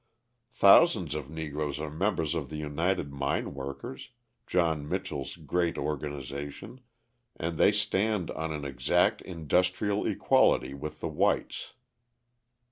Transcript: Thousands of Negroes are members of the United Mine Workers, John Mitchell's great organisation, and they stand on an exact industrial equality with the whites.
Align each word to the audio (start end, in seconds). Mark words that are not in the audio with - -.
Thousands 0.53 1.13
of 1.13 1.29
Negroes 1.29 1.79
are 1.79 1.91
members 1.91 2.33
of 2.33 2.49
the 2.49 2.55
United 2.57 3.13
Mine 3.13 3.53
Workers, 3.53 4.09
John 4.47 4.89
Mitchell's 4.89 5.35
great 5.35 5.77
organisation, 5.77 6.79
and 7.35 7.59
they 7.59 7.71
stand 7.71 8.31
on 8.31 8.51
an 8.51 8.65
exact 8.65 9.21
industrial 9.21 10.07
equality 10.07 10.73
with 10.73 11.01
the 11.01 11.07
whites. 11.07 11.73